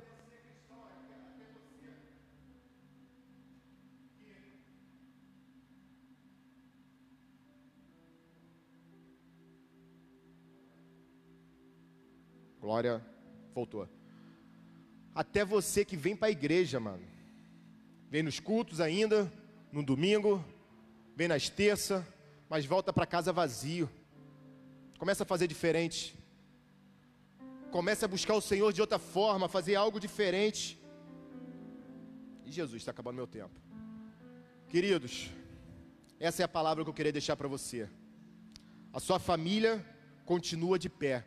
[12.70, 13.04] Glória,
[13.52, 13.88] voltou.
[15.12, 17.02] Até você que vem para a igreja, mano.
[18.08, 19.28] Vem nos cultos ainda,
[19.72, 20.44] no domingo,
[21.16, 22.04] vem nas terças,
[22.48, 23.90] mas volta para casa vazio.
[25.00, 26.16] Começa a fazer diferente.
[27.72, 30.80] Começa a buscar o Senhor de outra forma, fazer algo diferente.
[32.46, 33.60] E Jesus, está acabando meu tempo.
[34.68, 35.28] Queridos,
[36.20, 37.90] essa é a palavra que eu queria deixar para você.
[38.92, 39.84] A sua família
[40.24, 41.26] continua de pé,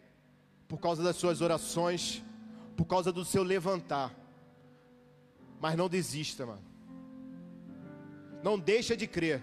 [0.73, 2.23] por causa das suas orações,
[2.75, 4.11] por causa do seu levantar.
[5.61, 6.63] Mas não desista, mano.
[8.41, 9.39] Não deixa de crer.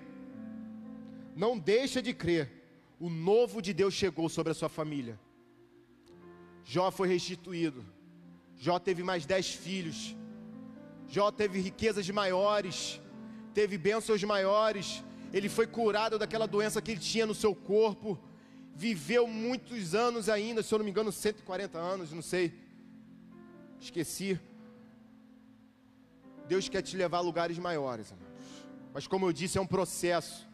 [1.37, 2.51] Não deixa de crer.
[2.99, 5.21] O novo de Deus chegou sobre a sua família.
[6.65, 7.87] Jó foi restituído.
[8.57, 10.17] Jó teve mais dez filhos.
[11.07, 13.01] Jó teve riquezas maiores,
[13.55, 15.05] teve bênçãos maiores.
[15.33, 18.19] Ele foi curado daquela doença que ele tinha no seu corpo.
[18.75, 22.55] Viveu muitos anos ainda, se eu não me engano, 140 anos, não sei.
[23.81, 24.39] Esqueci.
[26.47, 28.31] Deus quer te levar a lugares maiores, amados.
[28.93, 30.49] Mas como eu disse, é um processo.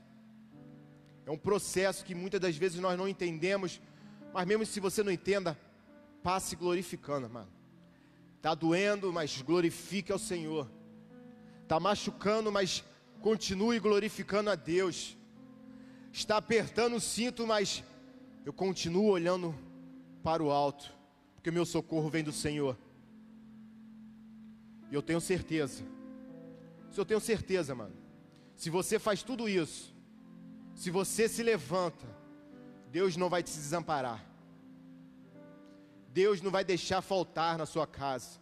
[1.24, 3.80] É um processo que muitas das vezes nós não entendemos.
[4.32, 5.58] Mas mesmo se você não entenda,
[6.22, 7.48] passe glorificando, mano.
[8.42, 10.70] Tá doendo, mas glorifique ao Senhor.
[11.66, 12.84] Tá machucando, mas
[13.20, 15.16] continue glorificando a Deus.
[16.12, 17.82] Está apertando o cinto, mas
[18.46, 19.52] eu continuo olhando
[20.22, 20.94] para o alto,
[21.34, 22.78] porque meu socorro vem do Senhor.
[24.88, 25.82] E eu tenho certeza.
[26.92, 27.96] Se eu tenho certeza, mano.
[28.54, 29.92] Se você faz tudo isso,
[30.76, 32.06] se você se levanta,
[32.92, 34.24] Deus não vai te desamparar.
[36.12, 38.38] Deus não vai deixar faltar na sua casa.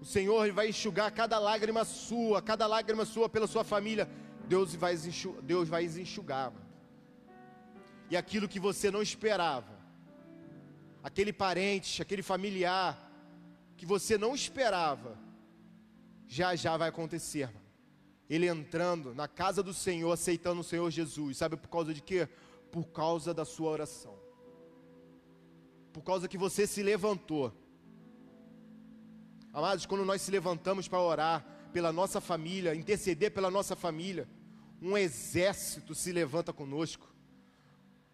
[0.00, 4.10] O Senhor vai enxugar cada lágrima sua, cada lágrima sua pela sua família.
[4.48, 6.50] Deus vai enxugar, Deus vai enxugar.
[6.50, 6.63] Mano.
[8.10, 9.78] E aquilo que você não esperava,
[11.02, 13.10] aquele parente, aquele familiar
[13.76, 15.18] que você não esperava,
[16.26, 17.46] já já vai acontecer.
[17.46, 17.64] Mano
[18.28, 21.36] ele entrando na casa do Senhor, aceitando o Senhor Jesus.
[21.36, 22.28] Sabe por causa de quê?
[22.70, 24.18] Por causa da sua oração.
[25.92, 27.52] Por causa que você se levantou.
[29.52, 34.28] Amados, quando nós se levantamos para orar pela nossa família, interceder pela nossa família,
[34.80, 37.13] um exército se levanta conosco.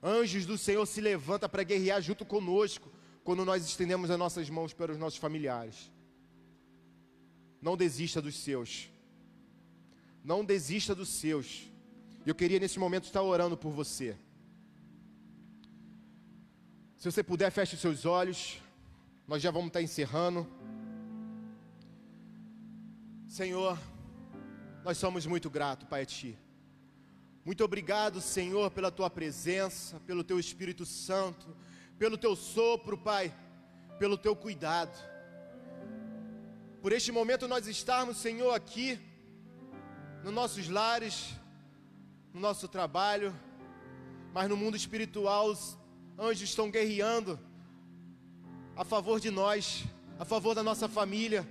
[0.03, 2.91] Anjos do Senhor se levantam para guerrear junto conosco
[3.23, 5.91] quando nós estendemos as nossas mãos para os nossos familiares.
[7.61, 8.89] Não desista dos seus.
[10.25, 11.71] Não desista dos seus.
[12.25, 14.17] Eu queria nesse momento estar orando por você.
[16.97, 18.61] Se você puder, feche os seus olhos.
[19.27, 20.47] Nós já vamos estar encerrando.
[23.27, 23.79] Senhor,
[24.83, 26.39] nós somos muito gratos, Pai, a Ti.
[27.51, 31.49] Muito obrigado, Senhor, pela Tua presença, pelo Teu Espírito Santo,
[31.99, 33.35] pelo Teu sopro, Pai,
[33.99, 34.97] pelo Teu cuidado.
[36.81, 39.01] Por este momento nós estarmos, Senhor, aqui
[40.23, 41.35] nos nossos lares,
[42.33, 43.35] no nosso trabalho,
[44.33, 45.77] mas no mundo espiritual, os
[46.17, 47.37] anjos estão guerreando
[48.77, 49.87] a favor de nós,
[50.21, 51.45] a favor da nossa família.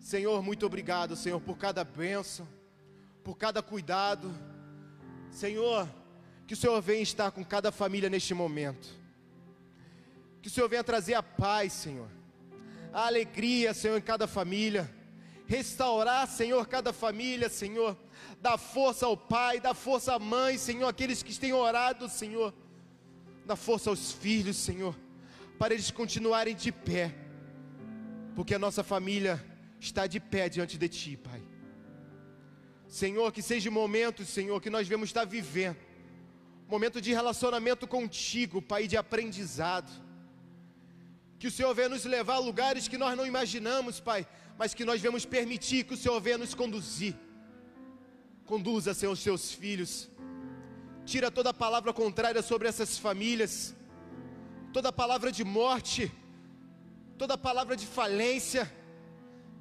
[0.00, 2.48] Senhor, muito obrigado, Senhor, por cada bênção,
[3.22, 4.32] por cada cuidado.
[5.30, 5.88] Senhor,
[6.46, 8.88] que o Senhor venha estar com cada família neste momento.
[10.40, 12.08] Que o Senhor venha trazer a paz, Senhor,
[12.92, 14.90] a alegria, Senhor, em cada família
[15.52, 17.96] restaurar, Senhor, cada família, Senhor.
[18.40, 22.54] Dá força ao pai, dá força à mãe, Senhor, aqueles que têm orado, Senhor.
[23.44, 24.96] Dá força aos filhos, Senhor,
[25.58, 27.14] para eles continuarem de pé,
[28.34, 29.44] porque a nossa família
[29.80, 31.42] está de pé diante de Ti, Pai.
[33.00, 35.78] Senhor, que seja momento, Senhor, que nós vemos estar vivendo,
[36.68, 39.90] momento de relacionamento contigo, Pai, de aprendizado.
[41.38, 44.26] Que o Senhor venha nos levar a lugares que nós não imaginamos, Pai,
[44.58, 47.14] mas que nós vamos permitir que o Senhor venha nos conduzir.
[48.44, 50.10] Conduza, Senhor, os seus filhos.
[51.06, 53.74] Tira toda palavra contrária sobre essas famílias,
[54.70, 56.12] toda palavra de morte,
[57.16, 58.70] toda palavra de falência,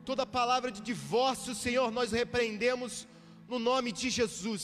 [0.04, 3.08] toda palavra de divórcio, Senhor, nós repreendemos
[3.52, 4.64] no nome de Jesus.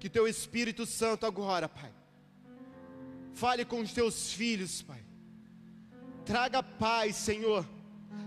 [0.00, 1.92] Que teu Espírito Santo agora, Pai,
[3.34, 5.02] fale com os teus filhos, Pai.
[6.24, 7.66] Traga paz, Senhor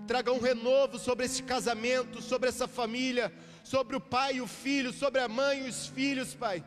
[0.09, 3.31] traga um renovo sobre esse casamento, sobre essa família,
[3.63, 6.63] sobre o pai e o filho, sobre a mãe e os filhos, Pai.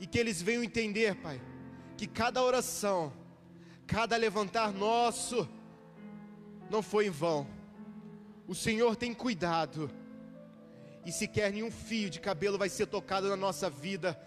[0.00, 1.40] E que eles venham entender, Pai,
[1.96, 3.12] que cada oração,
[3.86, 5.48] cada levantar nosso,
[6.68, 7.46] não foi em vão.
[8.48, 9.88] O Senhor tem cuidado.
[11.04, 14.18] E sequer nenhum fio de cabelo vai ser tocado na nossa vida,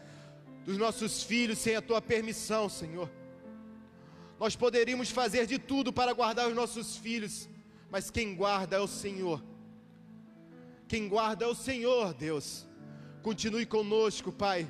[0.66, 3.10] dos nossos filhos, sem a tua permissão, Senhor.
[4.40, 7.48] Nós poderíamos fazer de tudo para guardar os nossos filhos,
[7.90, 9.44] mas quem guarda é o Senhor.
[10.88, 12.68] Quem guarda é o Senhor, Deus.
[13.22, 14.70] Continue conosco, Pai.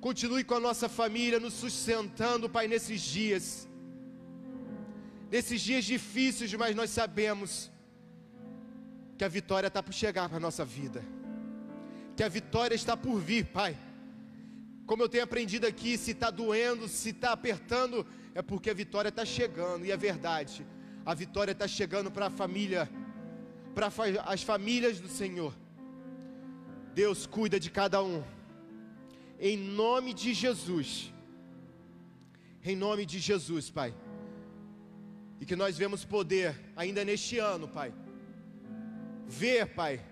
[0.00, 3.68] Continue com a nossa família, nos sustentando, Pai, nesses dias.
[5.30, 7.70] Nesses dias difíceis, mas nós sabemos
[9.18, 11.04] que a vitória está por chegar para a nossa vida.
[12.20, 13.74] Que a vitória está por vir, Pai.
[14.84, 19.08] Como eu tenho aprendido aqui, se está doendo, se está apertando, é porque a vitória
[19.08, 20.66] está chegando, e é verdade.
[21.06, 22.90] A vitória está chegando para a família,
[23.74, 23.90] para
[24.26, 25.54] as famílias do Senhor.
[26.92, 28.22] Deus cuida de cada um
[29.38, 31.10] em nome de Jesus.
[32.62, 33.94] Em nome de Jesus, Pai.
[35.40, 37.94] E que nós vemos poder, ainda neste ano, Pai,
[39.26, 40.02] ver, Pai,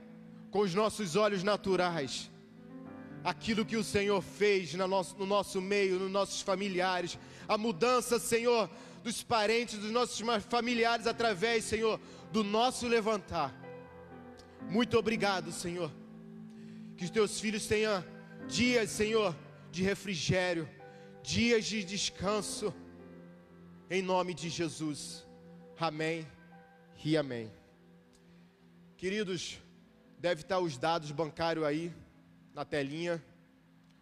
[0.50, 2.30] com os nossos olhos naturais,
[3.22, 8.18] aquilo que o Senhor fez no nosso, no nosso meio, nos nossos familiares, a mudança,
[8.18, 8.70] Senhor,
[9.02, 12.00] dos parentes, dos nossos familiares, através, Senhor,
[12.32, 13.54] do nosso levantar.
[14.68, 15.90] Muito obrigado, Senhor.
[16.96, 18.04] Que os teus filhos tenham
[18.48, 19.34] dias, Senhor,
[19.70, 20.68] de refrigério,
[21.22, 22.74] dias de descanso,
[23.90, 25.26] em nome de Jesus.
[25.78, 26.26] Amém
[27.04, 27.50] e amém.
[28.96, 29.60] Queridos,
[30.18, 31.92] deve estar os dados bancários aí
[32.52, 33.22] na telinha.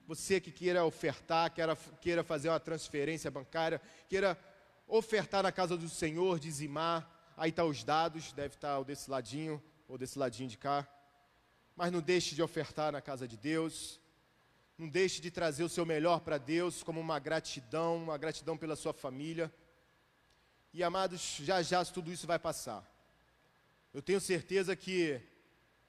[0.07, 4.39] Você que queira ofertar, queira, queira fazer uma transferência bancária, queira
[4.87, 9.63] ofertar na casa do Senhor, dizimar, aí está os dados, deve estar o desse ladinho
[9.89, 10.89] ou desse ladinho de cá.
[11.75, 14.01] Mas não deixe de ofertar na casa de Deus.
[14.79, 18.77] Não deixe de trazer o seu melhor para Deus como uma gratidão, uma gratidão pela
[18.77, 19.53] sua família.
[20.73, 22.85] E amados, já já tudo isso vai passar.
[23.93, 25.21] Eu tenho certeza que,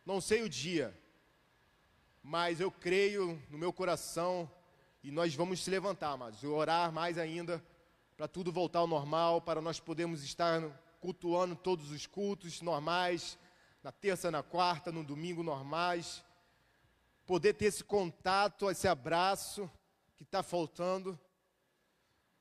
[0.08, 0.98] não sei o dia,
[2.24, 4.50] mas eu creio no meu coração
[5.04, 7.62] e nós vamos se levantar, amados, orar mais ainda
[8.16, 10.62] para tudo voltar ao normal, para nós podermos estar
[11.02, 13.38] cultuando todos os cultos normais,
[13.84, 16.24] na terça, na quarta, no domingo normais
[17.26, 19.70] poder ter esse contato, esse abraço
[20.16, 21.20] que está faltando.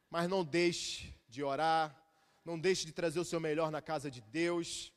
[0.08, 2.00] Mas não deixe de orar,
[2.44, 4.92] não deixe de trazer o seu melhor na casa de Deus.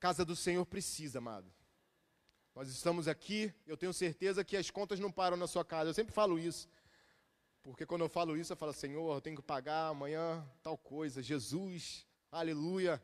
[0.00, 1.48] Casa do Senhor precisa, amado.
[2.54, 5.90] Nós estamos aqui, eu tenho certeza que as contas não param na sua casa.
[5.90, 6.68] Eu sempre falo isso.
[7.62, 11.22] Porque quando eu falo isso, eu falo, Senhor, eu tenho que pagar amanhã tal coisa.
[11.22, 13.00] Jesus, aleluia.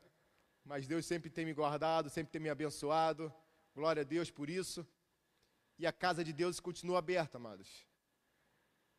[0.64, 3.32] Mas Deus sempre tem me guardado, sempre tem me abençoado.
[3.72, 4.84] Glória a Deus por isso
[5.78, 7.86] e a casa de Deus continua aberta, amados.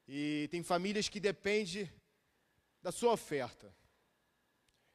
[0.07, 1.91] E tem famílias que dependem
[2.81, 3.73] da sua oferta.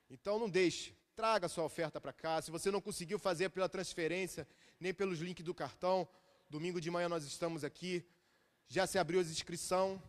[0.08, 2.40] Então não deixe, traga sua oferta para cá.
[2.40, 4.46] Se você não conseguiu fazer pela transferência,
[4.80, 6.08] nem pelos links do cartão,
[6.48, 8.04] domingo de manhã nós estamos aqui.
[8.68, 10.02] Já se abriu a inscrição.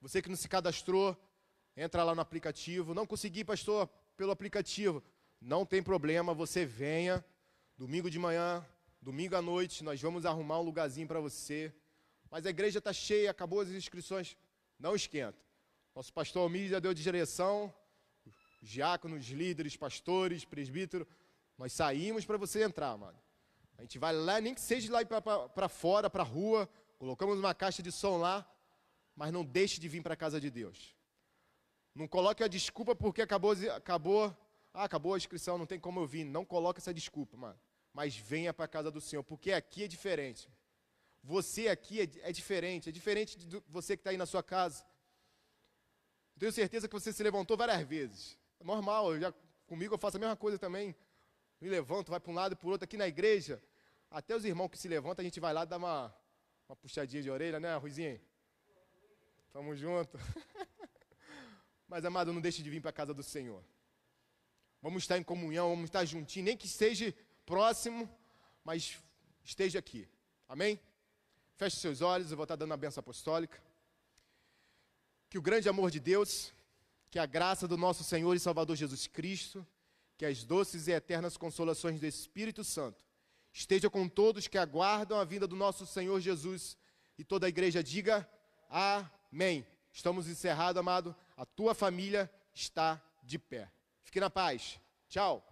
[0.00, 1.16] Você que não se cadastrou,
[1.76, 2.94] entra lá no aplicativo.
[2.94, 5.02] Não consegui, pastor, pelo aplicativo.
[5.40, 7.24] Não tem problema, você venha.
[7.76, 8.64] Domingo de manhã,
[9.02, 11.72] Domingo à noite nós vamos arrumar um lugarzinho para você.
[12.30, 14.36] Mas a igreja está cheia, acabou as inscrições.
[14.78, 15.38] Não esquenta.
[15.94, 17.72] Nosso pastor Almir já deu de direção.
[18.62, 21.06] Os diáconos, líderes, pastores, presbíteros.
[21.56, 23.18] Nós saímos para você entrar, amado.
[23.78, 25.00] A gente vai lá, nem que seja lá
[25.48, 26.68] para fora, para a rua.
[26.98, 28.46] Colocamos uma caixa de som lá.
[29.16, 30.94] Mas não deixe de vir para a casa de Deus.
[31.94, 34.36] Não coloque a desculpa porque acabou, acabou,
[34.72, 36.24] ah, acabou a inscrição, não tem como eu vir.
[36.24, 37.58] Não coloque essa desculpa, mano
[37.92, 40.48] mas venha para a casa do Senhor, porque aqui é diferente.
[41.22, 44.84] Você aqui é, é diferente, é diferente de você que está aí na sua casa.
[46.38, 48.38] Tenho certeza que você se levantou várias vezes.
[48.62, 49.32] Normal, já,
[49.66, 50.94] comigo eu faço a mesma coisa também.
[51.60, 53.62] Me levanto, vai para um lado e para o outro aqui na igreja.
[54.10, 56.14] Até os irmãos que se levantam, a gente vai lá dar uma,
[56.68, 58.20] uma puxadinha de orelha, né, Ruizinho?
[59.52, 60.18] Tamo junto.
[61.88, 63.64] Mas, amado, não deixe de vir para a casa do Senhor.
[64.80, 68.08] Vamos estar em comunhão, vamos estar juntinho, nem que seja próximo,
[68.64, 68.98] mas
[69.44, 70.08] esteja aqui.
[70.48, 70.80] Amém?
[71.56, 73.62] Feche seus olhos, eu vou estar dando a benção apostólica.
[75.28, 76.54] Que o grande amor de Deus,
[77.10, 79.66] que a graça do nosso Senhor e Salvador Jesus Cristo,
[80.16, 83.04] que as doces e eternas consolações do Espírito Santo
[83.52, 86.76] esteja com todos que aguardam a vinda do nosso Senhor Jesus
[87.18, 88.28] e toda a igreja diga
[88.68, 89.66] amém.
[89.92, 91.16] Estamos encerrados, amado.
[91.36, 93.70] A tua família está de pé.
[94.04, 94.78] Fique na paz.
[95.08, 95.49] Tchau.